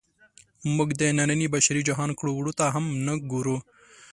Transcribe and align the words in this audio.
موږ 0.75 0.89
د 0.99 1.01
ننني 1.17 1.47
بشري 1.53 1.81
جهان 1.89 2.09
کړو 2.19 2.31
وړو 2.35 2.53
ته 2.59 2.65
هم 2.75 2.85
نه 3.05 3.13
ګورو. 3.31 3.57